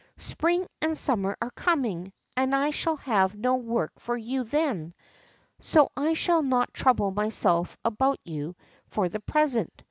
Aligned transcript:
Spring 0.17 0.65
and 0.81 0.97
sum 0.97 1.21
mer 1.21 1.37
are 1.43 1.51
coming, 1.51 2.11
and 2.35 2.55
I 2.55 2.71
shall 2.71 2.95
have 2.95 3.35
no 3.35 3.57
work 3.57 3.91
for 3.99 4.17
you 4.17 4.43
then; 4.43 4.95
so 5.59 5.91
I 5.95 6.13
shall 6.13 6.41
not 6.41 6.73
trouble 6.73 7.11
myself 7.11 7.77
about 7.85 8.17
you 8.23 8.55
for 8.87 9.09
the 9.09 9.19
present. 9.19 9.71